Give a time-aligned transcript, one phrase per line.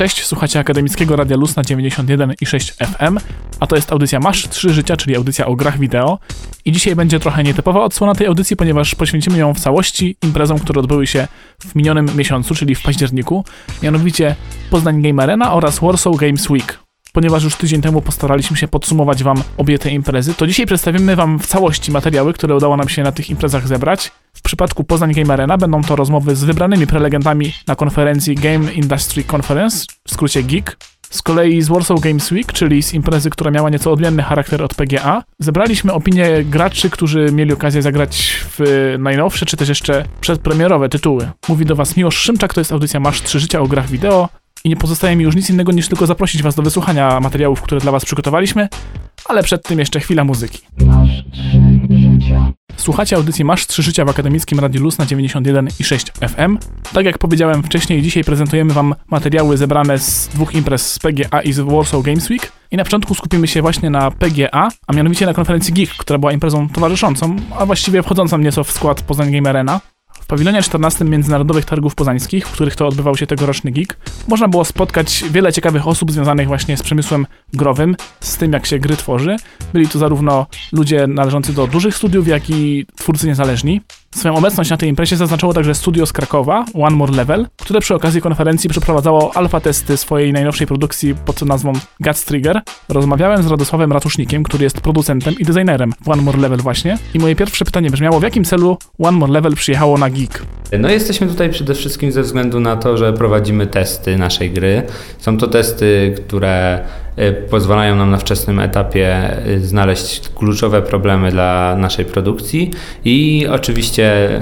[0.00, 3.18] Cześć, słuchacie Akademickiego Radia Luz na 91,6 FM,
[3.60, 6.18] a to jest audycja Masz 3 Życia, czyli audycja o grach wideo.
[6.64, 10.80] I dzisiaj będzie trochę nietypowa odsłona tej audycji, ponieważ poświęcimy ją w całości imprezom, które
[10.80, 11.28] odbyły się
[11.58, 13.44] w minionym miesiącu, czyli w październiku,
[13.82, 14.36] mianowicie
[14.70, 16.89] Poznań Game Arena oraz Warsaw Games Week.
[17.12, 21.38] Ponieważ już tydzień temu postaraliśmy się podsumować Wam obie te imprezy, to dzisiaj przedstawimy Wam
[21.38, 24.12] w całości materiały, które udało nam się na tych imprezach zebrać.
[24.34, 29.24] W przypadku Poznań Game Arena będą to rozmowy z wybranymi prelegentami na konferencji Game Industry
[29.36, 30.76] Conference, w skrócie GEEK.
[31.10, 34.74] Z kolei z Warsaw Games Week, czyli z imprezy, która miała nieco odmienny charakter od
[34.74, 41.30] PGA, zebraliśmy opinie graczy, którzy mieli okazję zagrać w najnowsze, czy też jeszcze przedpremierowe tytuły.
[41.48, 44.28] Mówi do Was Miłosz Szymczak, to jest audycja Masz 3 Życia o grach wideo
[44.64, 47.80] i nie pozostaje mi już nic innego niż tylko zaprosić Was do wysłuchania materiałów, które
[47.80, 48.68] dla Was przygotowaliśmy,
[49.24, 50.58] ale przed tym jeszcze chwila muzyki.
[52.76, 56.58] Słuchacie audycji Masz 3 Życia w Akademickim Radiu Luz na 91,6 FM.
[56.92, 61.52] Tak jak powiedziałem wcześniej, dzisiaj prezentujemy Wam materiały zebrane z dwóch imprez z PGA i
[61.52, 62.52] z Warsaw Games Week.
[62.70, 66.32] I na początku skupimy się właśnie na PGA, a mianowicie na konferencji Geek, która była
[66.32, 69.80] imprezą towarzyszącą, a właściwie wchodzącą nieco w skład Poznań Game Arena.
[70.20, 73.96] W pawilonie 14 Międzynarodowych Targów Poznańskich, w których to odbywał się tegoroczny geek,
[74.28, 78.78] można było spotkać wiele ciekawych osób związanych właśnie z przemysłem growym, z tym jak się
[78.78, 79.36] gry tworzy.
[79.72, 83.80] Byli to zarówno ludzie należący do dużych studiów, jak i twórcy niezależni.
[84.14, 87.94] Swoją obecność na tej imprezie zaznaczyło także studio z Krakowa, One More Level, które przy
[87.94, 92.60] okazji konferencji przeprowadzało alfa testy swojej najnowszej produkcji pod nazwą Guts Trigger.
[92.88, 96.98] Rozmawiałem z Radosławem Ratusznikiem, który jest producentem i designerem w One More Level właśnie.
[97.14, 100.42] I moje pierwsze pytanie brzmiało, w jakim celu One More Level przyjechało na Geek?
[100.78, 104.82] No jesteśmy tutaj przede wszystkim ze względu na to, że prowadzimy testy naszej gry.
[105.18, 106.84] Są to testy, które
[107.50, 112.70] pozwalają nam na wczesnym etapie y, znaleźć kluczowe problemy dla naszej produkcji
[113.04, 114.36] i oczywiście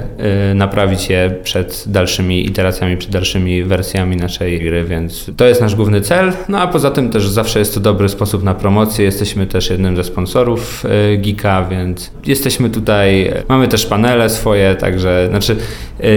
[0.51, 5.75] y, naprawić je przed dalszymi iteracjami, przed dalszymi wersjami naszej gry, więc to jest nasz
[5.75, 6.33] główny cel.
[6.49, 9.05] No a poza tym też zawsze jest to dobry sposób na promocję.
[9.05, 10.83] Jesteśmy też jednym ze sponsorów
[11.17, 15.55] Geeka, więc jesteśmy tutaj, mamy też panele swoje, także znaczy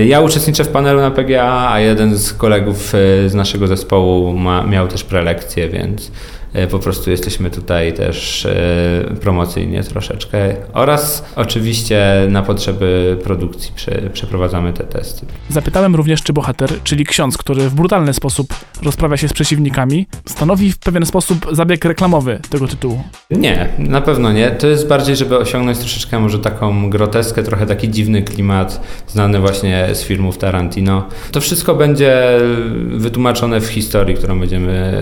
[0.07, 2.93] ja uczestniczę w panelu na PGA, a jeden z kolegów
[3.27, 6.11] z naszego zespołu ma, miał też prelekcję, więc
[6.71, 13.73] po prostu jesteśmy tutaj też e, promocyjnie troszeczkę oraz oczywiście na potrzeby produkcji
[14.13, 15.27] przeprowadzamy te testy.
[15.49, 20.73] Zapytałem również, czy bohater, czyli ksiądz, który w brutalny sposób rozprawia się z przeciwnikami, stanowi
[20.73, 23.03] w pewien sposób zabieg reklamowy tego tytułu.
[23.31, 24.51] Nie, na pewno nie.
[24.51, 29.89] To jest bardziej, żeby osiągnąć troszeczkę może taką groteskę, trochę taki dziwny klimat, znany właśnie
[29.93, 31.09] z filmów Tarantino.
[31.33, 32.39] To wszystko będzie
[32.87, 34.93] wytłumaczone w historii, którą będziemy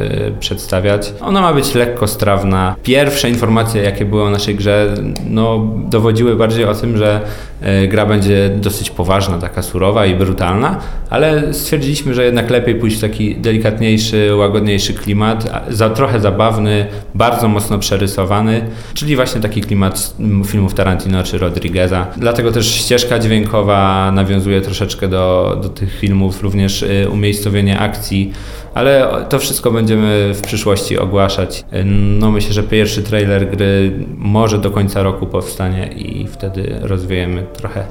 [0.41, 1.13] przedstawiać.
[1.21, 2.77] Ona ona ma być lekko strawna.
[2.83, 4.95] Pierwsze informacje, jakie były o naszej grze,
[5.31, 7.21] no, dowodziły bardziej o tym, że
[7.61, 10.79] e, gra będzie dosyć poważna, taka surowa i brutalna,
[11.11, 17.49] ale stwierdziliśmy, że jednak lepiej pójść w taki delikatniejszy, łagodniejszy klimat, za, trochę zabawny, bardzo
[17.49, 18.63] mocno przerysowany,
[18.95, 20.15] czyli właśnie taki klimat
[20.47, 22.07] filmów Tarantino czy Rodrigueza.
[22.17, 28.33] Dlatego też ścieżka dźwiękowa nawiązuje troszeczkę do, do tych filmów, również e, umiejscowienie akcji
[28.75, 31.65] ale to wszystko będziemy w przyszłości ogłaszać.
[31.85, 37.85] No myślę, że pierwszy trailer gry może do końca roku powstanie i wtedy rozwiejemy trochę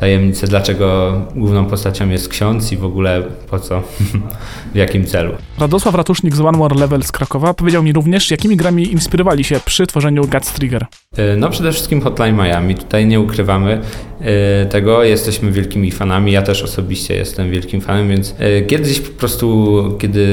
[0.00, 3.82] tajemnicę, dlaczego główną postacią jest ksiądz i w ogóle po co,
[4.74, 5.32] w jakim celu.
[5.58, 9.60] Radosław Ratusznik z One More Level z Krakowa powiedział mi również, jakimi grami inspirowali się
[9.64, 10.86] przy tworzeniu Guts Trigger.
[11.16, 13.80] E, no przede wszystkim Hotline Miami, tutaj nie ukrywamy
[14.20, 19.18] e, tego, jesteśmy wielkimi fanami, ja też osobiście jestem wielkim fanem, więc e, kiedyś po
[19.18, 20.26] prostu, kiedy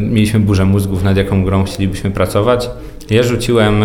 [0.00, 2.70] mieliśmy burzę mózgów nad jaką grą chcielibyśmy pracować,
[3.10, 3.82] ja rzuciłem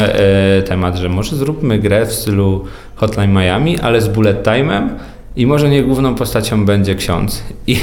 [0.65, 4.89] temat, że może zróbmy grę w stylu Hotline Miami, ale z bullet time'em
[5.35, 7.43] i może nie główną postacią będzie ksiądz.
[7.67, 7.77] I,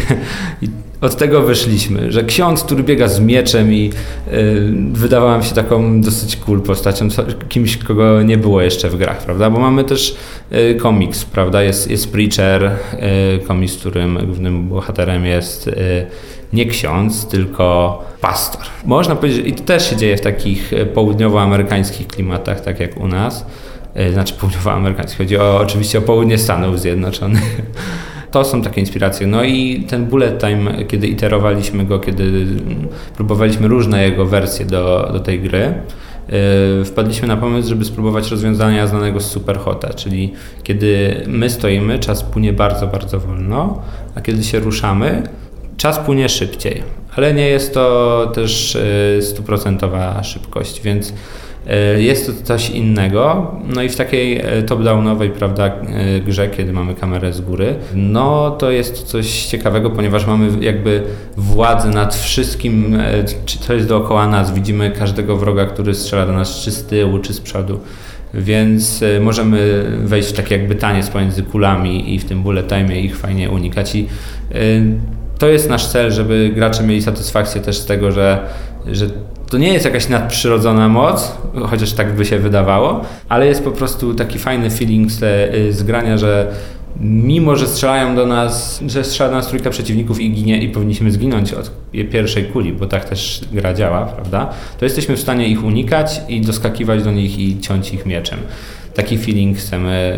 [0.63, 0.69] i
[1.01, 3.91] od tego wyszliśmy, że ksiądz, który biega z mieczem i
[4.33, 7.09] y, wydawał się taką dosyć cool postacią,
[7.49, 9.51] kimś, kogo nie było jeszcze w grach, prawda?
[9.51, 10.17] Bo mamy też
[10.53, 11.63] y, komiks, prawda?
[11.63, 16.07] Jest, jest Preacher, y, komiks, którym głównym bohaterem jest y,
[16.53, 18.63] nie ksiądz, tylko pastor.
[18.85, 23.09] Można powiedzieć, i to też się dzieje w takich y, południowoamerykańskich klimatach, tak jak u
[23.09, 23.47] nas
[23.95, 27.61] E, znaczy południowoamerykański, chodzi o, oczywiście o południe Stanów Zjednoczonych.
[28.31, 29.27] To są takie inspiracje.
[29.27, 32.47] No i ten bullet time, kiedy iterowaliśmy go, kiedy
[33.17, 35.75] próbowaliśmy różne jego wersje do, do tej gry,
[36.79, 40.33] yy, wpadliśmy na pomysł, żeby spróbować rozwiązania znanego z Superhota, czyli
[40.63, 43.83] kiedy my stoimy, czas płynie bardzo, bardzo wolno,
[44.15, 45.23] a kiedy się ruszamy,
[45.81, 46.83] czas płynie szybciej.
[47.17, 51.13] Ale nie jest to też e, stuprocentowa szybkość, więc
[51.67, 55.71] E, jest to coś innego, no i w takiej e, top-downowej, prawda,
[56.27, 61.03] grze, kiedy mamy kamerę z góry, no to jest coś ciekawego, ponieważ mamy jakby
[61.37, 62.99] władzę nad wszystkim,
[63.61, 64.55] co jest dookoła nas.
[64.55, 67.81] Widzimy każdego wroga, który strzela do nas czy z tyłu, czy z przodu.
[68.35, 73.17] Więc możemy wejść w taki jakby taniec pomiędzy kulami i w tym bullet time ich
[73.17, 73.95] fajnie unikać.
[73.95, 74.07] I
[75.41, 78.39] to jest nasz cel, żeby gracze mieli satysfakcję też z tego, że,
[78.87, 79.07] że
[79.51, 81.33] to nie jest jakaś nadprzyrodzona moc,
[81.71, 85.83] chociaż tak by się wydawało, ale jest po prostu taki fajny feeling z, y, z
[85.83, 86.53] grania, że
[87.01, 91.11] mimo, że strzelają do nas, że strzela do nas trójka przeciwników i ginie i powinniśmy
[91.11, 91.71] zginąć od
[92.13, 94.51] pierwszej kuli, bo tak też gra działa, prawda?
[94.79, 98.39] To jesteśmy w stanie ich unikać i doskakiwać do nich i ciąć ich mieczem
[98.95, 100.13] taki feeling chcemy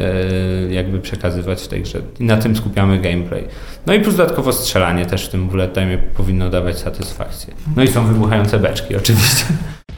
[0.70, 2.00] e, jakby przekazywać w tej grze.
[2.20, 3.44] I na tym skupiamy gameplay.
[3.86, 7.54] No i plus dodatkowo strzelanie też w tym bullet time powinno dawać satysfakcję.
[7.76, 9.44] No i są wybuchające beczki oczywiście.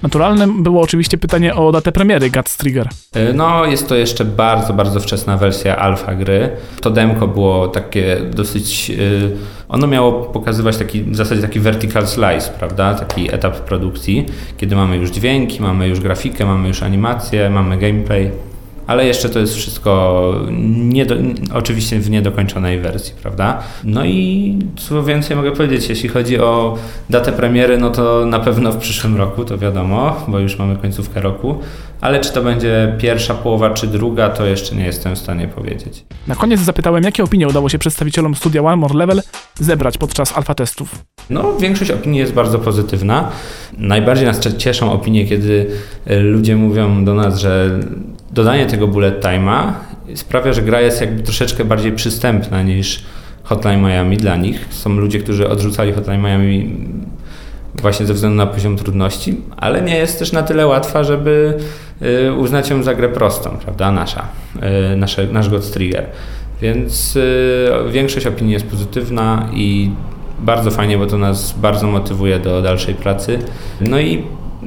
[0.03, 2.89] Naturalnym było oczywiście pytanie o datę premiery Guts Trigger.
[3.13, 6.51] E, no, jest to jeszcze bardzo, bardzo wczesna wersja alfa gry.
[6.81, 8.91] To demko było takie dosyć...
[8.91, 8.95] E,
[9.69, 12.95] ono miało pokazywać taki, w zasadzie taki vertical slice, prawda?
[12.95, 14.27] Taki etap produkcji,
[14.57, 18.31] kiedy mamy już dźwięki, mamy już grafikę, mamy już animację, mamy gameplay
[18.87, 20.35] ale jeszcze to jest wszystko
[20.77, 21.15] nie do,
[21.55, 23.63] oczywiście w niedokończonej wersji, prawda?
[23.85, 26.79] No i co więcej mogę powiedzieć, jeśli chodzi o
[27.11, 31.21] datę premiery, no to na pewno w przyszłym roku, to wiadomo, bo już mamy końcówkę
[31.21, 31.59] roku,
[32.01, 36.05] ale czy to będzie pierwsza połowa, czy druga, to jeszcze nie jestem w stanie powiedzieć.
[36.27, 39.23] Na koniec zapytałem, jakie opinie udało się przedstawicielom studia One More Level
[39.61, 41.05] zebrać podczas alfa testów?
[41.31, 43.31] No, większość opinii jest bardzo pozytywna.
[43.79, 45.67] Najbardziej nas cieszą opinie, kiedy
[46.07, 47.81] e, ludzie mówią do nas, że
[48.35, 49.73] dodanie tego bullet time'a
[50.15, 53.05] sprawia, że gra jest jakby troszeczkę bardziej przystępna niż
[53.43, 54.67] Hotline Miami dla nich.
[54.71, 56.77] Są ludzie, którzy odrzucali Hotline Miami
[57.75, 61.59] właśnie ze względu na poziom trudności, ale nie jest też na tyle łatwa, żeby
[62.03, 64.29] y, uznać ją za grę prostą, prawda, nasza,
[64.93, 66.07] y, nasze, nasz God Trigger.
[66.63, 69.91] Więc y, większość opinii jest pozytywna i
[70.39, 73.39] bardzo fajnie, bo to nas bardzo motywuje do dalszej pracy.
[73.81, 74.23] No i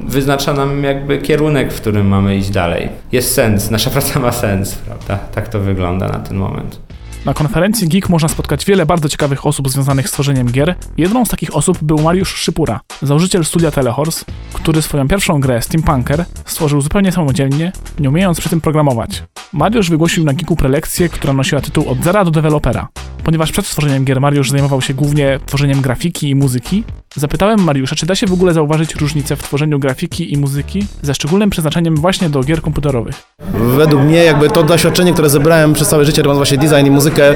[0.07, 2.89] wyznacza nam jakby kierunek, w którym mamy iść dalej.
[3.11, 5.17] Jest sens, nasza praca ma sens, prawda?
[5.17, 6.87] Tak to wygląda na ten moment.
[7.25, 10.75] Na konferencji Geek można spotkać wiele bardzo ciekawych osób związanych z tworzeniem gier.
[10.97, 16.25] Jedną z takich osób był Mariusz Szypura, założyciel studia Telehorse, który swoją pierwszą grę Steampunker
[16.45, 19.23] stworzył zupełnie samodzielnie, nie umiejąc przy tym programować.
[19.53, 22.87] Mariusz wygłosił na Geeku prelekcję, która nosiła tytuł Od zera do dewelopera.
[23.27, 26.83] Ponieważ przed stworzeniem gier Mariusz zajmował się głównie tworzeniem grafiki i muzyki,
[27.15, 31.13] zapytałem Mariusza, czy da się w ogóle zauważyć różnicę w tworzeniu grafiki i muzyki ze
[31.13, 33.23] szczególnym przeznaczeniem właśnie do gier komputerowych.
[33.53, 37.35] Według mnie jakby to doświadczenie, które zebrałem przez całe życie robiąc właśnie design i muzykę,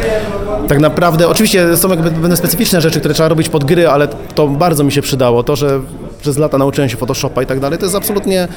[0.67, 4.47] tak naprawdę, oczywiście są jakby pewne specyficzne rzeczy, które trzeba robić pod gry, ale to
[4.47, 5.43] bardzo mi się przydało.
[5.43, 5.79] To, że
[6.21, 8.47] przez lata nauczyłem się Photoshopa i tak dalej, to jest absolutnie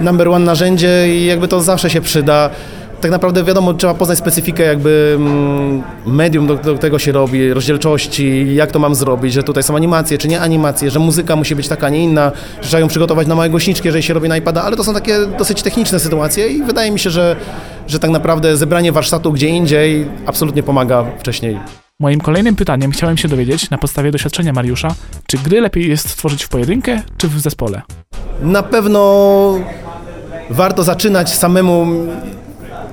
[0.00, 2.50] number one narzędzie i jakby to zawsze się przyda
[3.04, 8.54] tak naprawdę wiadomo, trzeba poznać specyfikę jakby mm, medium, do, do, tego się robi, rozdzielczości,
[8.54, 11.68] jak to mam zrobić, że tutaj są animacje, czy nie animacje, że muzyka musi być
[11.68, 14.62] taka, nie inna, że trzeba ją przygotować na małe głośniczki, jeżeli się robi na iPada,
[14.62, 17.36] ale to są takie dosyć techniczne sytuacje i wydaje mi się, że,
[17.86, 21.58] że tak naprawdę zebranie warsztatu gdzie indziej absolutnie pomaga wcześniej.
[22.00, 24.94] Moim kolejnym pytaniem chciałem się dowiedzieć, na podstawie doświadczenia Mariusza,
[25.26, 27.82] czy gry lepiej jest tworzyć w pojedynkę, czy w zespole?
[28.42, 29.54] Na pewno
[30.50, 31.86] warto zaczynać samemu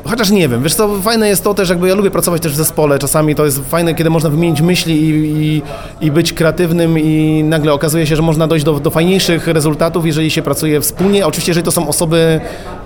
[0.05, 2.55] Chociaż nie wiem, wiesz co, fajne jest to też, jakby ja lubię pracować też w
[2.55, 5.61] zespole, czasami to jest fajne, kiedy można wymienić myśli i, i,
[6.05, 10.31] i być kreatywnym i nagle okazuje się, że można dojść do, do fajniejszych rezultatów, jeżeli
[10.31, 11.27] się pracuje wspólnie.
[11.27, 12.41] Oczywiście, jeżeli to są osoby,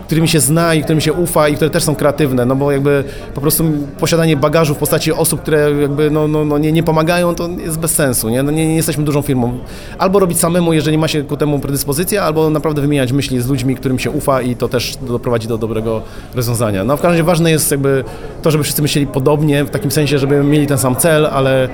[0.06, 3.04] którymi się zna i którym się ufa i które też są kreatywne, no bo jakby
[3.34, 3.64] po prostu
[4.00, 7.80] posiadanie bagażu w postaci osób, które jakby no, no, no nie, nie pomagają, to jest
[7.80, 8.44] bez sensu, nie?
[8.44, 9.60] No nie, nie jesteśmy dużą firmą.
[9.98, 13.76] Albo robić samemu, jeżeli ma się ku temu predyspozycję, albo naprawdę wymieniać myśli z ludźmi,
[13.76, 16.02] którym się ufa i to też doprowadzi do dobrego
[16.36, 16.84] rozwiązania.
[16.84, 18.04] No w każdym razie ważne jest jakby
[18.42, 21.70] to, żeby wszyscy myśleli podobnie, w takim sensie, żeby mieli ten sam cel, ale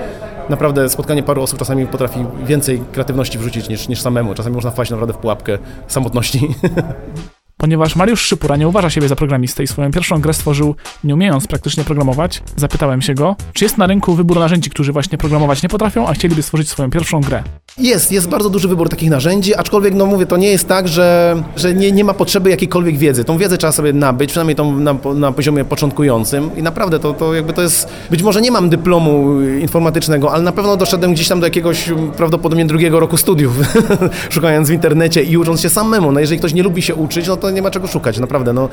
[0.50, 4.34] naprawdę spotkanie paru osób czasami potrafi więcej kreatywności wrzucić niż, niż samemu.
[4.34, 5.58] Czasami można wpaść naprawdę w pułapkę
[5.88, 6.48] samotności.
[7.62, 11.48] Ponieważ Mariusz Szypura nie uważa siebie za programistę i swoją pierwszą grę stworzył nie umiejąc
[11.48, 15.70] praktycznie programować, zapytałem się go, czy jest na rynku wybór narzędzi, którzy właśnie programować nie
[15.70, 17.44] potrafią, a chcieliby stworzyć swoją pierwszą grę.
[17.78, 21.36] Jest, jest bardzo duży wybór takich narzędzi, aczkolwiek no mówię, to nie jest tak, że,
[21.56, 23.24] że nie, nie ma potrzeby jakiejkolwiek wiedzy.
[23.24, 27.34] Tą wiedzę trzeba sobie nabyć, przynajmniej tą na, na poziomie początkującym i naprawdę to, to
[27.34, 31.40] jakby to jest, być może nie mam dyplomu informatycznego, ale na pewno doszedłem gdzieś tam
[31.40, 33.54] do jakiegoś prawdopodobnie drugiego roku studiów,
[34.30, 36.12] szukając w internecie i ucząc się samemu.
[36.12, 38.54] No jeżeli ktoś nie lubi się uczyć, no to nie ma czego szukać, naprawdę.
[38.54, 38.70] No,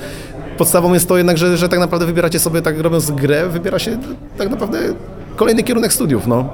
[0.58, 3.98] podstawą jest to jednak, że, że tak naprawdę wybieracie sobie, tak robiąc grę, wybiera się
[4.38, 4.78] tak naprawdę
[5.36, 6.26] kolejny kierunek studiów.
[6.26, 6.48] No.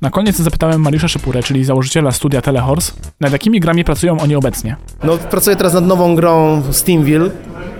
[0.00, 4.76] Na koniec zapytałem Mariusza Szypurę, czyli założyciela studia Telehorse, nad jakimi grami pracują oni obecnie.
[5.04, 7.30] No, pracuję teraz nad nową grą Steamville.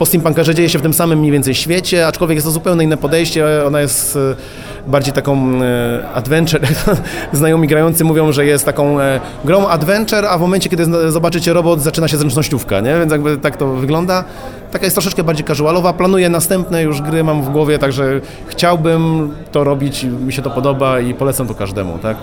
[0.00, 2.96] Po steampunkerze dzieje się w tym samym mniej więcej świecie, aczkolwiek jest to zupełnie inne
[2.96, 3.66] podejście.
[3.66, 6.60] Ona jest e, bardziej taką e, adventure.
[7.32, 11.80] Znajomi grający mówią, że jest taką e, grą adventure, a w momencie, kiedy zobaczycie robot,
[11.80, 12.98] zaczyna się zręcznościówka, nie?
[12.98, 14.24] Więc jakby tak to wygląda.
[14.70, 15.92] Taka jest troszeczkę bardziej casualowa.
[15.92, 21.00] Planuję następne już gry, mam w głowie, także chciałbym to robić, mi się to podoba
[21.00, 22.16] i polecam to każdemu, tak?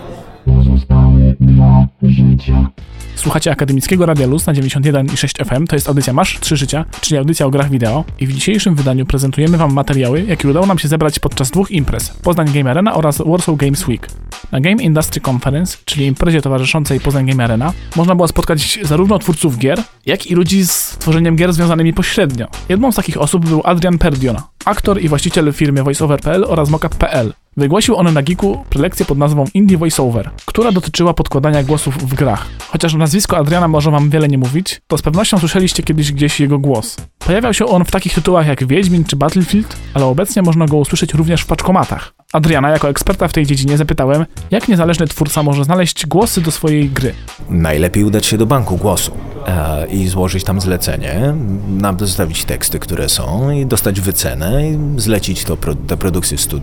[3.18, 7.46] Słuchacie Akademickiego Radia Luz na 91,6 FM, to jest audycja Masz 3 Życia, czyli audycja
[7.46, 11.20] o grach wideo i w dzisiejszym wydaniu prezentujemy Wam materiały, jakie udało nam się zebrać
[11.20, 14.08] podczas dwóch imprez, Poznań Game Arena oraz Warsaw Games Week.
[14.52, 19.58] Na Game Industry Conference, czyli imprezie towarzyszącej Poznań Game Arena, można było spotkać zarówno twórców
[19.58, 22.48] gier, jak i ludzi z tworzeniem gier związanymi pośrednio.
[22.70, 27.34] Jedną z takich osób był Adrian Perdion, aktor i właściciel firmy VoiceOver.pl oraz Mockup.pl.
[27.58, 32.48] Wygłosił on na Geeku prelekcję pod nazwą Indie Voiceover, która dotyczyła podkładania głosów w grach.
[32.70, 36.60] Chociaż nazwisko Adriana może wam wiele nie mówić, to z pewnością słyszeliście kiedyś gdzieś jego
[36.60, 36.98] głos.
[37.20, 41.14] Pojawiał się on w takich tytułach jak Wiedźmin czy Battlefield, ale obecnie można go usłyszeć
[41.14, 42.17] również w paczkomatach.
[42.34, 46.90] Adriana, jako eksperta w tej dziedzinie, zapytałem, jak niezależny twórca może znaleźć głosy do swojej
[46.90, 47.14] gry.
[47.50, 49.12] Najlepiej udać się do banku głosu
[49.48, 51.34] e, i złożyć tam zlecenie,
[51.68, 56.60] nam zostawić teksty, które są i dostać wycenę i zlecić to pro, tę produkcję stu,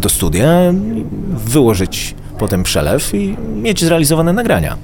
[0.00, 0.48] do studia,
[1.30, 4.76] wyłożyć potem przelew i mieć zrealizowane nagrania.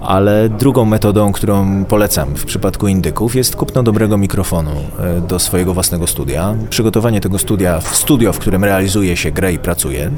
[0.00, 5.74] Ale drugą metodą, którą polecam w przypadku indyków jest kupno dobrego mikrofonu e, do swojego
[5.74, 10.10] własnego studia, przygotowanie tego studia w studio, w którym realizuje się grę i pracuje,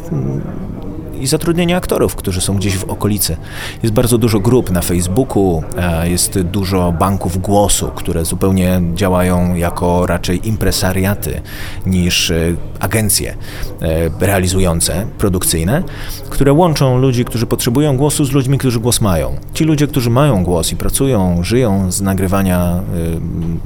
[1.20, 3.36] i zatrudnienie aktorów, którzy są gdzieś w okolicy.
[3.82, 10.06] Jest bardzo dużo grup na Facebooku, e, jest dużo banków głosu, które zupełnie działają jako
[10.06, 11.40] raczej impresariaty
[11.86, 13.34] niż e, agencje
[13.82, 15.82] e, realizujące, produkcyjne,
[16.30, 19.36] które łączą ludzi, którzy potrzebują głosu z ludźmi, którzy głos mają.
[19.54, 22.82] Ci ludzie, którzy mają głos i pracują, żyją z nagrywania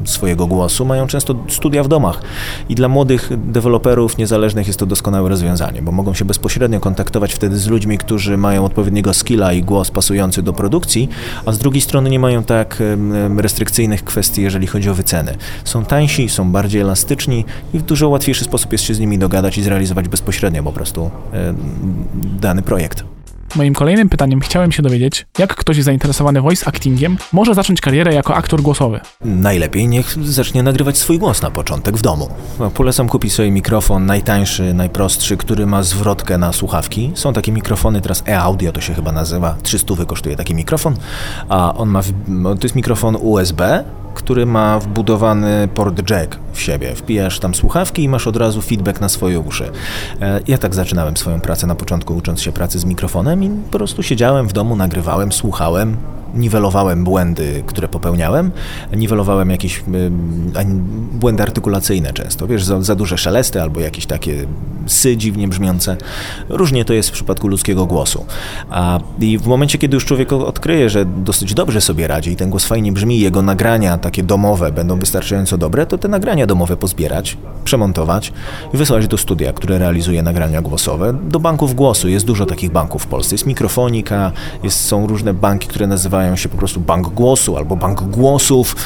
[0.04, 2.22] swojego głosu, mają często studia w domach.
[2.68, 7.58] I dla młodych deweloperów niezależnych jest to doskonałe rozwiązanie, bo mogą się bezpośrednio kontaktować wtedy
[7.58, 11.08] z ludźmi, którzy mają odpowiedniego skilla i głos pasujący do produkcji,
[11.46, 12.82] a z drugiej strony nie mają tak
[13.36, 15.36] restrykcyjnych kwestii, jeżeli chodzi o wyceny.
[15.64, 17.44] Są tańsi, są bardziej elastyczni
[17.74, 21.10] i w dużo łatwiejszy sposób jest się z nimi dogadać i zrealizować bezpośrednio po prostu
[22.40, 23.04] dany projekt.
[23.56, 28.34] Moim kolejnym pytaniem chciałem się dowiedzieć, jak ktoś zainteresowany voice actingiem może zacząć karierę jako
[28.34, 29.00] aktor głosowy.
[29.24, 32.28] Najlepiej niech zacznie nagrywać swój głos na początek w domu.
[32.74, 37.12] Polecam kupić sobie mikrofon najtańszy, najprostszy, który ma zwrotkę na słuchawki.
[37.14, 40.96] Są takie mikrofony, teraz e-audio to się chyba nazywa, 300 kosztuje taki mikrofon,
[41.48, 42.02] a on ma,
[42.42, 46.94] to jest mikrofon USB, który ma wbudowany port jack w siebie.
[46.94, 49.70] Wpijasz tam słuchawki i masz od razu feedback na swoje uszy.
[50.20, 53.78] E, Ja tak zaczynałem swoją pracę na początku, ucząc się pracy z mikrofonem i po
[53.78, 55.96] prostu siedziałem w domu, nagrywałem, słuchałem,
[56.34, 58.50] niwelowałem błędy, które popełniałem,
[58.96, 59.84] niwelowałem jakieś
[60.54, 60.80] ani-
[61.12, 64.46] błędy artykulacyjne często, wiesz, za, za duże szelesty albo jakieś takie
[64.86, 65.96] sy dziwnie brzmiące.
[66.48, 68.24] Różnie to jest w przypadku ludzkiego głosu.
[68.70, 72.50] A, I w momencie, kiedy już człowiek odkryje, że dosyć dobrze sobie radzi i ten
[72.50, 77.36] głos fajnie brzmi, jego nagrania takie domowe będą wystarczająco dobre, to te nagrania domowe pozbierać,
[77.64, 78.32] przemontować
[78.74, 82.08] i wysłać do studia, które realizuje nagrania głosowe, do banków głosu.
[82.08, 83.34] Jest dużo takich banków w Polsce.
[83.34, 88.02] Jest Mikrofonika, jest, są różne banki, które nazywają się po prostu Bank Głosu albo Bank
[88.02, 88.76] Głosów.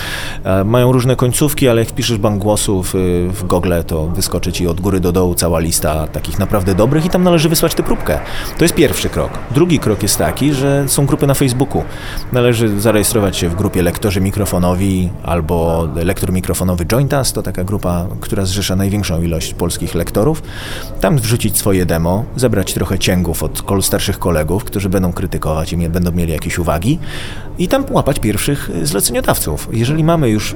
[0.45, 4.67] E, mają różne końcówki, ale jak wpiszesz Bank Głosów y, w Google, to wyskoczy ci
[4.67, 8.19] od góry do dołu cała lista takich naprawdę dobrych i tam należy wysłać tę próbkę.
[8.59, 9.31] To jest pierwszy krok.
[9.51, 11.83] Drugi krok jest taki, że są grupy na Facebooku.
[12.33, 18.45] Należy zarejestrować się w grupie Lektorzy Mikrofonowi albo Lektor Mikrofonowy Jointas, to taka grupa, która
[18.45, 20.43] zrzesza największą ilość polskich lektorów.
[21.01, 26.13] Tam wrzucić swoje demo, zebrać trochę cięgów od starszych kolegów, którzy będą krytykować i będą
[26.13, 26.99] mieli jakieś uwagi
[27.59, 29.69] i tam łapać pierwszych y, zleceniodawców.
[29.73, 30.55] Jeżeli mamy już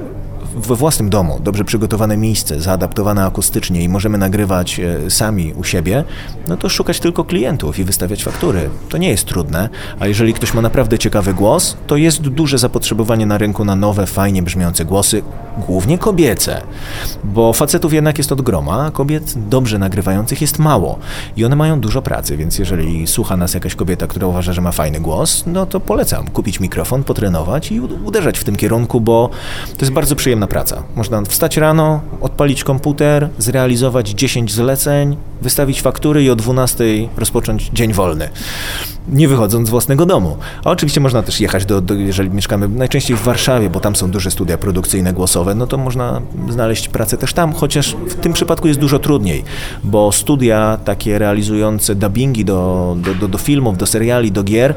[0.55, 1.39] we własnym domu.
[1.43, 6.03] Dobrze przygotowane miejsce, zaadaptowane akustycznie i możemy nagrywać e, sami u siebie,
[6.47, 8.69] no to szukać tylko klientów i wystawiać faktury.
[8.89, 13.25] To nie jest trudne, a jeżeli ktoś ma naprawdę ciekawy głos, to jest duże zapotrzebowanie
[13.25, 15.23] na rynku na nowe, fajnie brzmiące głosy,
[15.57, 16.61] głównie kobiece,
[17.23, 20.99] bo facetów jednak jest od groma, a kobiet dobrze nagrywających jest mało.
[21.37, 24.71] I one mają dużo pracy, więc jeżeli słucha nas jakaś kobieta, która uważa, że ma
[24.71, 29.29] fajny głos, no to polecam kupić mikrofon, potrenować i uderzać w tym kierunku, bo
[29.77, 30.15] to jest bardzo
[30.47, 30.83] przyjemna praca.
[30.95, 36.83] Można wstać rano, odpalić komputer, zrealizować 10 zleceń, wystawić faktury i o 12
[37.17, 38.29] rozpocząć dzień wolny,
[39.09, 40.37] nie wychodząc z własnego domu.
[40.65, 44.11] A oczywiście można też jechać, do, do, jeżeli mieszkamy najczęściej w Warszawie, bo tam są
[44.11, 48.67] duże studia produkcyjne głosowe, no to można znaleźć pracę też tam, chociaż w tym przypadku
[48.67, 49.43] jest dużo trudniej,
[49.83, 54.75] bo studia takie realizujące dubbingi do, do, do, do filmów, do seriali, do gier,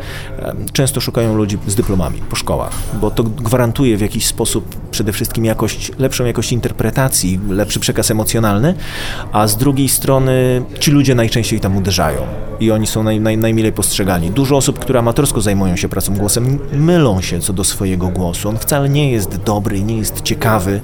[0.73, 5.44] często szukają ludzi z dyplomami po szkołach, bo to gwarantuje w jakiś sposób przede wszystkim
[5.54, 8.75] jakość, lepszą jakość interpretacji, lepszy przekaz emocjonalny,
[9.32, 12.20] a z drugiej strony ci ludzie najczęściej tam uderzają
[12.61, 14.30] i oni są naj, naj, najmilej postrzegani.
[14.30, 18.49] Dużo osób, które amatorsko zajmują się pracą głosem, mylą się co do swojego głosu.
[18.49, 20.80] On wcale nie jest dobry, nie jest ciekawy,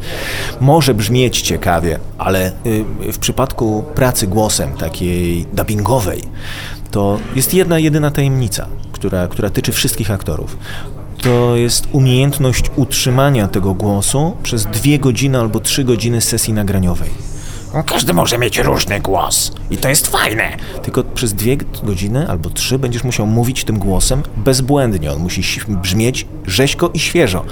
[0.60, 6.22] może brzmieć ciekawie, ale y, w przypadku pracy głosem, takiej dubbingowej,
[6.90, 10.56] to jest jedna, jedyna tajemnica, która, która tyczy wszystkich aktorów
[11.22, 17.10] to jest umiejętność utrzymania tego głosu przez dwie godziny albo trzy godziny sesji nagraniowej.
[17.86, 20.56] Każdy może mieć różny głos i to jest fajne.
[20.82, 25.12] Tylko przez dwie godziny albo trzy będziesz musiał mówić tym głosem bezbłędnie.
[25.12, 27.44] On musi brzmieć rzeźko i świeżo.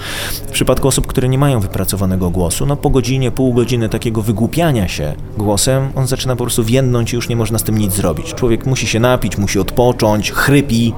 [0.46, 4.88] W przypadku osób, które nie mają wypracowanego głosu, no po godzinie, pół godziny takiego wygłupiania
[4.88, 8.34] się głosem, on zaczyna po prostu więdnąć i już nie można z tym nic zrobić.
[8.34, 10.94] Człowiek musi się napić, musi odpocząć, chrypi,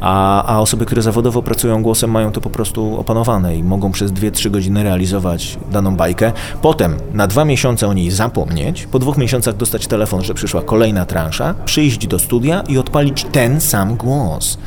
[0.00, 4.12] a, a osoby, które zawodowo pracują głosem, mają to po prostu opanowane i mogą przez
[4.12, 6.32] dwie, trzy godziny realizować daną bajkę.
[6.62, 11.06] Potem na dwa miesiące o niej zapomnieć, po dwóch miesiącach dostać telefon, że przyszła kolejna
[11.06, 14.58] transza, przyjść do studia i odpalić ten sam głos.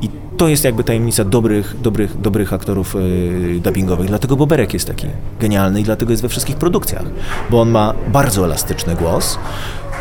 [0.00, 4.06] I to jest jakby tajemnica dobrych, dobrych, dobrych aktorów yy, dubbingowych.
[4.06, 5.06] Dlatego Boberek jest taki
[5.40, 7.04] genialny i dlatego jest we wszystkich produkcjach,
[7.50, 9.38] bo on ma bardzo elastyczny głos,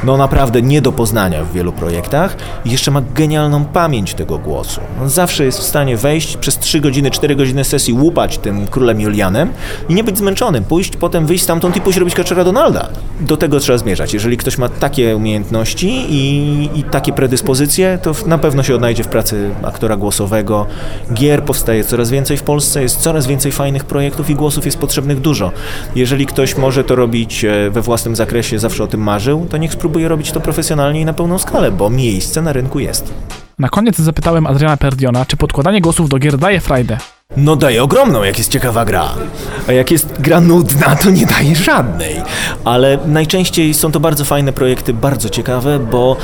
[0.03, 4.81] no naprawdę nie do poznania w wielu projektach i jeszcze ma genialną pamięć tego głosu.
[5.01, 9.01] On zawsze jest w stanie wejść przez 3 godziny, 4 godziny sesji, łupać tym królem
[9.01, 9.49] Julianem
[9.89, 12.89] i nie być zmęczonym, pójść, potem wyjść stamtąd i pójść robić Kaczera Donalda.
[13.21, 14.13] Do tego trzeba zmierzać.
[14.13, 19.07] Jeżeli ktoś ma takie umiejętności i, i takie predyspozycje, to na pewno się odnajdzie w
[19.07, 20.65] pracy aktora głosowego.
[21.13, 25.19] Gier powstaje coraz więcej w Polsce, jest coraz więcej fajnych projektów i głosów jest potrzebnych
[25.19, 25.51] dużo.
[25.95, 29.73] Jeżeli ktoś może to robić e, we własnym zakresie, zawsze o tym marzył, to niech
[29.73, 33.13] spróbuje robić to profesjonalnie i na pełną skalę, bo miejsce na rynku jest.
[33.59, 36.97] Na koniec zapytałem Adriana Perdiona, czy podkładanie głosów do gier daje frajdę.
[37.37, 39.09] No daje ogromną, jak jest ciekawa gra.
[39.67, 42.21] A jak jest gra nudna, to nie daje żadnej.
[42.65, 46.17] Ale najczęściej są to bardzo fajne projekty, bardzo ciekawe, bo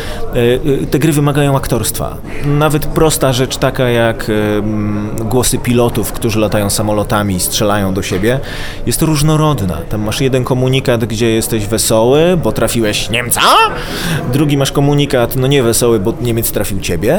[0.84, 2.18] e, te gry wymagają aktorstwa.
[2.46, 4.34] Nawet prosta rzecz taka jak e,
[5.24, 8.40] głosy pilotów, którzy latają samolotami i strzelają do siebie,
[8.86, 9.78] jest różnorodna.
[9.90, 13.42] Tam masz jeden komunikat, gdzie jesteś wesoły, bo trafiłeś Niemca.
[14.34, 17.19] Drugi masz komunikat, no nie wesoły, bo Niemiec trafił ciebie.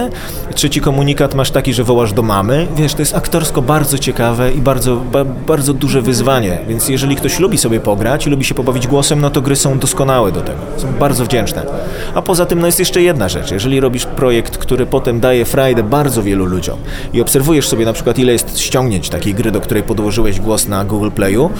[0.55, 2.67] Trzeci komunikat masz taki, że wołasz do mamy.
[2.77, 7.39] Wiesz, to jest aktorsko bardzo ciekawe i bardzo, ba, bardzo duże wyzwanie, więc jeżeli ktoś
[7.39, 10.59] lubi sobie pograć i lubi się pobawić głosem, no to gry są doskonałe do tego,
[10.77, 11.67] są bardzo wdzięczne.
[12.15, 15.83] A poza tym no jest jeszcze jedna rzecz, jeżeli robisz projekt, który potem daje frajdę
[15.83, 16.79] bardzo wielu ludziom
[17.13, 20.85] i obserwujesz sobie na przykład ile jest ściągnięć takiej gry, do której podłożyłeś głos na
[20.85, 21.51] Google Playu,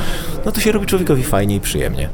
[0.45, 2.09] no to się robi człowiekowi fajnie i przyjemnie.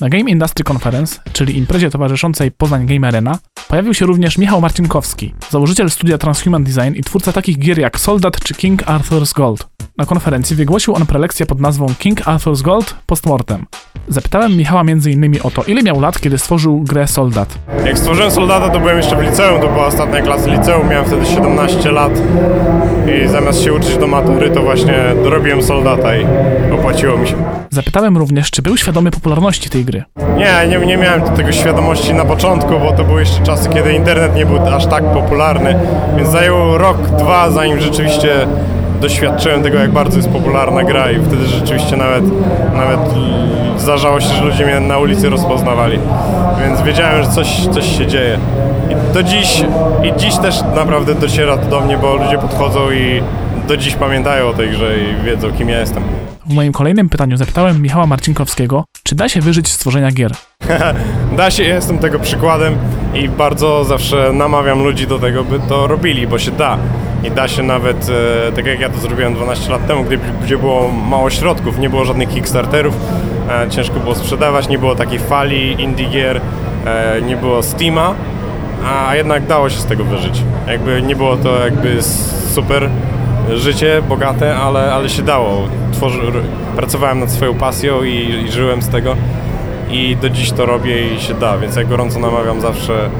[0.00, 3.38] Na Game Industry Conference, czyli imprezie towarzyszącej Poznań Game Arena,
[3.74, 8.40] pojawił się również Michał Marcinkowski, założyciel studia Transhuman Design i twórca takich gier jak Soldat
[8.40, 9.73] czy King Arthur's Gold.
[9.98, 13.66] Na konferencji wygłosił on prelekcję pod nazwą King Arthur's Gold Postmortem.
[14.08, 15.38] Zapytałem Michała m.in.
[15.42, 17.58] o to, ile miał lat, kiedy stworzył grę Soldat.
[17.86, 21.26] Jak stworzyłem Soldata, to byłem jeszcze w liceum, to była ostatnia klasa liceum, miałem wtedy
[21.26, 22.12] 17 lat
[23.24, 24.94] i zamiast się uczyć do matury, to właśnie
[25.24, 26.26] dorobiłem Soldata i
[26.72, 27.34] opłaciło mi się.
[27.70, 30.04] Zapytałem również, czy był świadomy popularności tej gry.
[30.36, 34.34] Nie, nie, nie miałem tego świadomości na początku, bo to były jeszcze czasy, kiedy internet
[34.34, 35.78] nie był aż tak popularny,
[36.16, 38.46] więc zajęło rok, dwa, zanim rzeczywiście
[39.04, 42.24] doświadczyłem tego, jak bardzo jest popularna gra i wtedy rzeczywiście nawet,
[42.74, 43.00] nawet
[43.78, 45.98] zdarzało się, że ludzie mnie na ulicy rozpoznawali.
[46.60, 48.38] Więc wiedziałem, że coś, coś się dzieje.
[48.90, 49.64] I do dziś,
[50.04, 53.22] i dziś też naprawdę dociera to do mnie, bo ludzie podchodzą i
[53.68, 56.02] do dziś pamiętają o tej grze i wiedzą, kim ja jestem.
[56.46, 60.32] W moim kolejnym pytaniu zapytałem Michała Marcinkowskiego, czy da się wyżyć z tworzenia gier.
[61.36, 62.76] da się, jestem tego przykładem
[63.14, 66.78] i bardzo zawsze namawiam ludzi do tego, by to robili, bo się da.
[67.24, 68.10] I da się nawet,
[68.48, 71.90] e, tak jak ja to zrobiłem 12 lat temu, gdzie, gdzie było mało środków, nie
[71.90, 72.94] było żadnych Kickstarterów,
[73.50, 76.40] e, ciężko było sprzedawać, nie było takiej fali indie gier,
[76.86, 78.14] e, nie było Steama,
[78.86, 80.42] a jednak dało się z tego wyżyć.
[80.66, 82.02] Jakby nie było to jakby
[82.54, 82.90] super
[83.54, 85.68] życie, bogate, ale, ale się dało.
[85.92, 86.20] Tworzy,
[86.76, 89.16] pracowałem nad swoją pasją i, i żyłem z tego
[89.90, 93.10] i do dziś to robię i się da, więc ja gorąco namawiam zawsze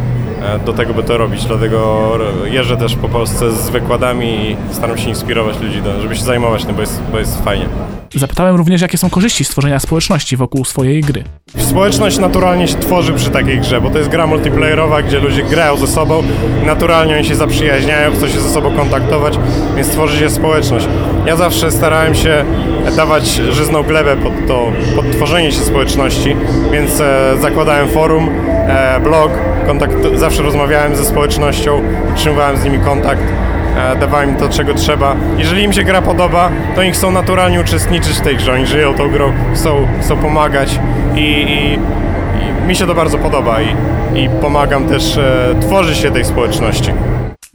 [0.67, 1.45] do tego, by to robić.
[1.45, 2.11] Dlatego
[2.45, 6.65] jeżdżę też po Polsce z wykładami i staram się inspirować ludzi, do, żeby się zajmować
[6.65, 7.67] tym, bo jest, bo jest fajnie.
[8.15, 11.25] Zapytałem również, jakie są korzyści stworzenia społeczności wokół swojej gry.
[11.59, 15.77] Społeczność naturalnie się tworzy przy takiej grze, bo to jest gra multiplayerowa, gdzie ludzie grają
[15.77, 16.23] ze sobą,
[16.67, 19.39] naturalnie oni się zaprzyjaźniają, chcą się ze sobą kontaktować,
[19.77, 20.89] więc tworzy się społeczność.
[21.27, 22.45] Ja zawsze starałem się
[22.97, 26.37] dawać żyzną glebę pod to, pod tworzenie się społeczności,
[26.73, 29.31] więc e, zakładałem forum, e, blog,
[29.67, 33.23] kontakt, zawsze rozmawiałem ze społecznością, utrzymywałem z nimi kontakt.
[33.77, 35.17] e, Dawałem im to, czego trzeba.
[35.39, 38.53] Jeżeli im się gra podoba, to oni chcą naturalnie uczestniczyć w tej grze.
[38.53, 40.79] Oni żyją tą grą, chcą, chcą pomagać
[41.15, 41.75] i, i,
[42.65, 43.67] i mi się to bardzo podoba i,
[44.25, 46.91] i pomagam też e, tworzyć się tej społeczności.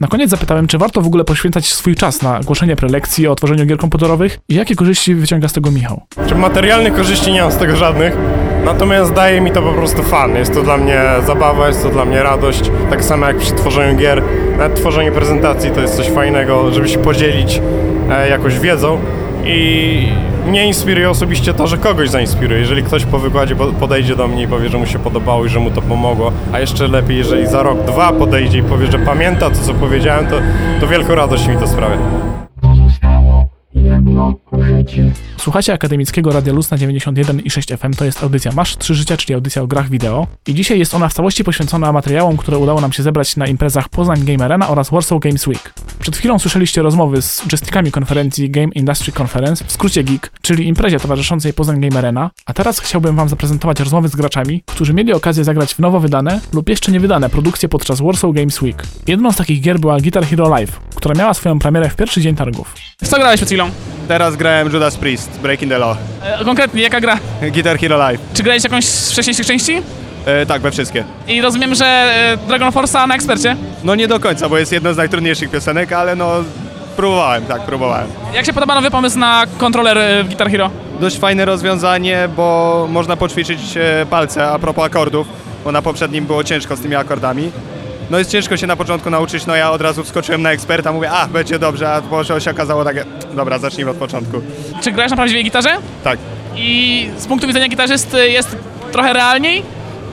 [0.00, 3.66] Na koniec zapytałem, czy warto w ogóle poświęcać swój czas na głoszenie prelekcji o tworzeniu
[3.66, 6.00] gier komputerowych i jakie korzyści wyciąga z tego Michał.
[6.28, 8.16] Czy materialnych korzyści nie mam z tego żadnych,
[8.64, 10.34] natomiast daje mi to po prostu fan.
[10.36, 12.70] Jest to dla mnie zabawa, jest to dla mnie radość.
[12.90, 14.22] Tak samo jak przy tworzeniu gier,
[14.58, 17.62] nawet tworzenie prezentacji to jest coś fajnego, żeby się podzielić
[18.10, 18.98] e, jakąś wiedzą.
[19.44, 20.08] I
[20.46, 22.60] mnie inspiruje osobiście to, że kogoś zainspiruje.
[22.60, 25.48] Jeżeli ktoś po wykładzie po- podejdzie do mnie i powie, że mu się podobało i
[25.48, 28.98] że mu to pomogło, a jeszcze lepiej, jeżeli za rok, dwa podejdzie i powie, że
[28.98, 30.36] pamięta to, co powiedziałem, to,
[30.80, 31.96] to wielką radość mi to sprawia.
[35.40, 39.16] Słuchacie Akademickiego Radia Luz na 91 i 6 FM, to jest audycja Masz 3 Życia,
[39.16, 40.26] czyli audycja o grach wideo.
[40.46, 43.88] I dzisiaj jest ona w całości poświęcona materiałom, które udało nam się zebrać na imprezach
[43.88, 45.74] Poznań Game Arena oraz Warsaw Games Week.
[46.00, 51.00] Przed chwilą słyszeliście rozmowy z uczestnikami konferencji Game Industry Conference, w skrócie GIG, czyli imprezie
[51.00, 55.44] towarzyszącej Poznań Game Arena, a teraz chciałbym wam zaprezentować rozmowy z graczami, którzy mieli okazję
[55.44, 58.82] zagrać w nowo wydane lub jeszcze nie wydane produkcje podczas Warsaw Games Week.
[59.06, 62.36] Jedną z takich gier była Guitar Hero Live, która miała swoją premierę w pierwszy dzień
[62.36, 62.74] targów.
[63.02, 63.70] W co grałeś przed chwilą?
[64.08, 67.18] Teraz grałem Judas Priest, Breaking the Law, E, konkretnie, jaka gra?
[67.52, 68.20] Guitar Hero Live.
[68.34, 69.82] Czy grałeś jakąś z wcześniejszych części?
[70.26, 71.04] E, tak, we wszystkie.
[71.28, 73.56] I rozumiem, że e, Dragon Force'a na ekspercie.
[73.84, 76.30] No nie do końca, bo jest jedna z najtrudniejszych piosenek, ale no
[76.96, 78.06] próbowałem, tak, próbowałem.
[78.34, 80.70] Jak się podoba nowy pomysł na kontroler e, w Guitar Hero?
[81.00, 85.26] Dość fajne rozwiązanie, bo można poćwiczyć e, palce a propos akordów,
[85.64, 87.50] bo na poprzednim było ciężko z tymi akordami.
[88.10, 91.10] No jest ciężko się na początku nauczyć, no ja od razu wskoczyłem na eksperta, mówię,
[91.10, 94.42] a będzie dobrze, a potem się okazało takie, dobra, zacznijmy od początku.
[94.82, 95.76] Czy grałeś na prawdziwej gitarze?
[96.04, 96.18] Tak,
[96.56, 98.56] I z punktu widzenia gitarzysty jest
[98.92, 99.62] trochę realniej?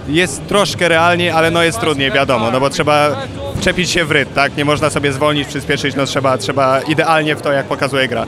[0.09, 3.25] jest troszkę realnie, ale no jest trudniej, wiadomo, no bo trzeba
[3.61, 4.57] czepić się w rytm, tak?
[4.57, 8.25] Nie można sobie zwolnić, przyspieszyć, no trzeba, trzeba idealnie w to, jak pokazuje gra.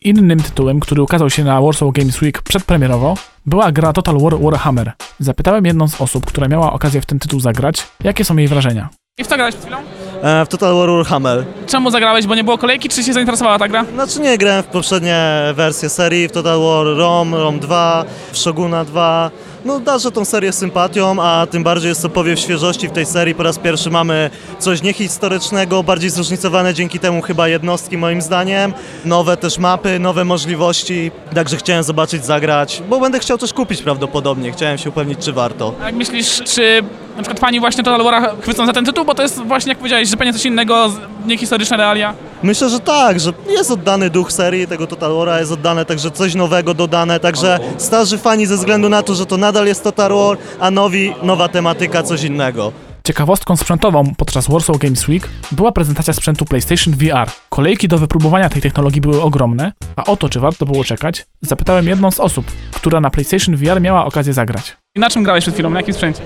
[0.00, 3.14] Innym tytułem, który ukazał się na Warsaw Games Week przedpremierowo,
[3.46, 4.92] była gra Total War Warhammer.
[5.18, 8.88] Zapytałem jedną z osób, która miała okazję w ten tytuł zagrać, jakie są jej wrażenia.
[9.20, 9.78] I w co grałeś przed chwilą?
[10.22, 11.44] E, w Total War Warhammer.
[11.66, 13.84] Czemu zagrałeś, bo nie było kolejki, czy się zainteresowała ta gra?
[13.94, 15.18] Znaczy nie, grałem w poprzednie
[15.54, 19.30] wersje serii, w Total War Rom, Rom 2, w Shoguna 2.
[19.64, 23.34] No darzę tą serię sympatią, a tym bardziej jest to powiew świeżości w tej serii.
[23.34, 28.74] Po raz pierwszy mamy coś niehistorycznego, bardziej zróżnicowane dzięki temu chyba jednostki moim zdaniem.
[29.04, 34.52] Nowe też mapy, nowe możliwości, także chciałem zobaczyć, zagrać, bo będę chciał też kupić prawdopodobnie.
[34.52, 35.74] Chciałem się upewnić, czy warto.
[35.82, 36.82] A jak myślisz, czy
[37.20, 39.78] na przykład fani właśnie Total War'a chwycą za ten tytuł, bo to jest właśnie, jak
[39.78, 40.90] powiedziałeś, zupełnie coś innego,
[41.26, 42.14] niehistoryczne realia?
[42.42, 46.34] Myślę, że tak, że jest oddany duch serii tego Total War'a, jest oddane także coś
[46.34, 50.38] nowego dodane, także starzy fani ze względu na to, że to nadal jest Total War,
[50.60, 52.72] a nowi, nowa tematyka, coś innego.
[53.04, 57.30] Ciekawostką sprzętową podczas Warsaw Games Week była prezentacja sprzętu PlayStation VR.
[57.48, 61.86] Kolejki do wypróbowania tej technologii były ogromne, a o to, czy warto było czekać, zapytałem
[61.86, 64.76] jedną z osób, która na PlayStation VR miała okazję zagrać.
[64.96, 65.70] I na czym grałeś przed chwilą?
[65.70, 66.22] Na jakim sprzęcie?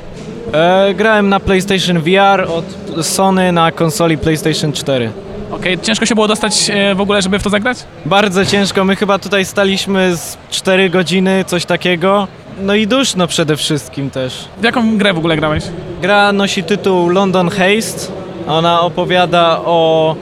[0.54, 2.64] E, grałem na PlayStation VR od
[3.06, 5.10] Sony na konsoli PlayStation 4.
[5.50, 7.78] Okej, ciężko się było dostać e, w ogóle, żeby w to zagrać?
[8.06, 12.28] Bardzo ciężko, my chyba tutaj staliśmy z 4 godziny, coś takiego.
[12.60, 14.48] No i duszno przede wszystkim też.
[14.60, 15.64] W jaką grę w ogóle grałeś?
[16.02, 18.12] Gra nosi tytuł London Haste.
[18.48, 20.16] Ona opowiada o...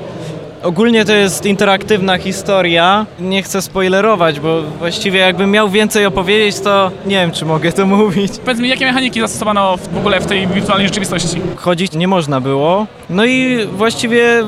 [0.62, 3.06] Ogólnie to jest interaktywna historia.
[3.20, 7.86] Nie chcę spoilerować, bo właściwie jakbym miał więcej opowiedzieć, to nie wiem, czy mogę to
[7.96, 8.32] mówić.
[8.44, 11.40] Powiedz mi, jakie mechaniki zastosowano w ogóle w tej wirtualnej rzeczywistości?
[11.56, 12.86] chodzić nie można było.
[13.10, 14.42] No i właściwie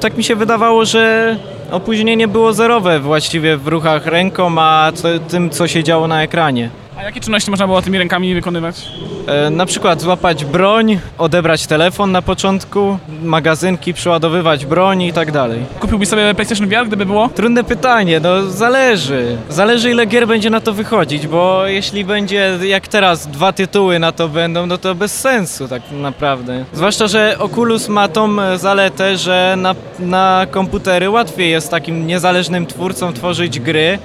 [0.00, 1.36] tak mi się wydawało, że
[1.70, 4.92] opóźnienie było zerowe właściwie w ruchach ręką, a
[5.28, 6.70] tym, co się działo na ekranie.
[6.98, 8.88] A jakie czynności można było tymi rękami wykonywać?
[9.26, 15.60] E, na przykład złapać broń, odebrać telefon na początku, magazynki, przeładowywać broń i tak dalej.
[15.80, 17.28] Kupiłbyś sobie PlayStation VR, gdyby było?
[17.28, 19.36] Trudne pytanie, no zależy.
[19.48, 24.12] Zależy ile gier będzie na to wychodzić, bo jeśli będzie jak teraz dwa tytuły na
[24.12, 26.64] to będą, no to bez sensu tak naprawdę.
[26.72, 32.66] Zwłaszcza, że Oculus ma tą e, zaletę, że na, na komputery łatwiej jest takim niezależnym
[32.66, 33.98] twórcom tworzyć gry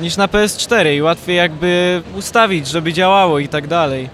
[0.00, 4.08] niż na PS4 i łatwiej jakby ustawić, żeby działało i tak dalej.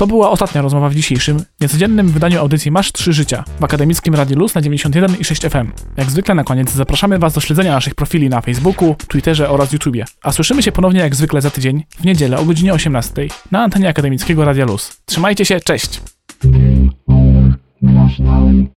[0.00, 4.38] To była ostatnia rozmowa w dzisiejszym, niecodziennym wydaniu audycji Masz 3 Życia w akademickim Radiu
[4.38, 5.72] Luz na 91 i 6 FM.
[5.96, 10.04] Jak zwykle na koniec zapraszamy Was do śledzenia naszych profili na Facebooku, Twitterze oraz YouTubie.
[10.22, 13.88] A słyszymy się ponownie jak zwykle za tydzień, w niedzielę o godzinie 18 na antenie
[13.88, 15.02] akademickiego Radia Luz.
[15.06, 16.00] Trzymajcie się, cześć!